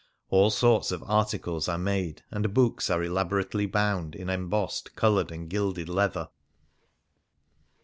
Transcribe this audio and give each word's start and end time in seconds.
All 0.31 0.49
sorts 0.49 0.91
of 0.91 1.03
articles 1.05 1.69
are 1.69 1.77
made, 1.77 2.23
and 2.31 2.55
books 2.55 2.89
are 2.89 3.03
elaborately 3.03 3.67
bound 3.67 4.15
in 4.15 4.31
em 4.31 4.49
bossed, 4.49 4.95
coloured, 4.95 5.31
and 5.31 5.47
gilded 5.47 5.89
leather. 5.89 6.29